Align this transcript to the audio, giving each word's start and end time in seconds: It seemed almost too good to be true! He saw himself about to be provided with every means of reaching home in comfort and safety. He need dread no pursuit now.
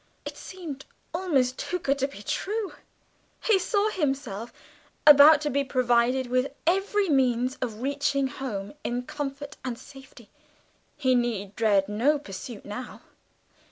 It 0.25 0.35
seemed 0.35 0.85
almost 1.13 1.59
too 1.59 1.77
good 1.77 1.99
to 1.99 2.07
be 2.07 2.23
true! 2.23 2.73
He 3.39 3.59
saw 3.59 3.91
himself 3.91 4.51
about 5.05 5.41
to 5.41 5.51
be 5.51 5.63
provided 5.63 6.25
with 6.25 6.51
every 6.65 7.07
means 7.07 7.55
of 7.61 7.83
reaching 7.83 8.25
home 8.25 8.73
in 8.83 9.03
comfort 9.03 9.57
and 9.63 9.77
safety. 9.77 10.31
He 10.97 11.13
need 11.13 11.55
dread 11.55 11.87
no 11.87 12.17
pursuit 12.17 12.65
now. 12.65 13.01